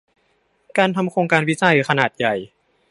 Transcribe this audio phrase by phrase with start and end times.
[0.77, 2.35] การทำโครงการวิจัยขนาดใหญ่